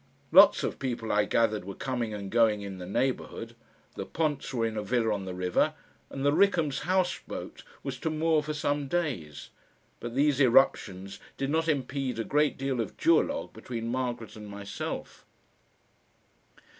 Lots 0.31 0.63
of 0.63 0.79
people, 0.79 1.11
I 1.11 1.25
gathered, 1.25 1.63
were 1.63 1.75
coming 1.75 2.11
and 2.11 2.31
going 2.31 2.63
in 2.63 2.79
the 2.79 2.87
neighbourhood, 2.87 3.55
the 3.93 4.03
Ponts 4.03 4.51
were 4.51 4.65
in 4.65 4.75
a 4.75 4.81
villa 4.81 5.13
on 5.13 5.25
the 5.25 5.33
river, 5.35 5.75
and 6.09 6.25
the 6.25 6.31
Rickhams' 6.33 6.79
houseboat 6.79 7.63
was 7.83 7.99
to 7.99 8.09
moor 8.09 8.41
for 8.41 8.55
some 8.55 8.87
days; 8.87 9.51
but 9.99 10.15
these 10.15 10.39
irruptions 10.39 11.19
did 11.37 11.51
not 11.51 11.67
impede 11.67 12.17
a 12.17 12.23
great 12.23 12.57
deal 12.57 12.81
of 12.81 12.97
duologue 12.97 13.53
between 13.53 13.89
Margaret 13.89 14.35
and 14.35 14.47
myself. 14.47 15.23